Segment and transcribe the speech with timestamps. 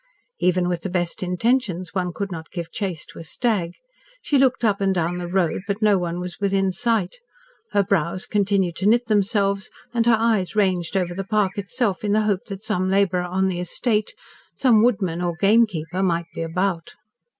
[0.39, 3.75] Even with the best intentions one could not give chase to a stag.
[4.19, 7.17] She looked up and down the road, but no one was within sight.
[7.73, 12.13] Her brows continued to knit themselves and her eyes ranged over the park itself in
[12.13, 14.15] the hope that some labourer on the estate,
[14.55, 16.95] some woodman or game keeper, might be about.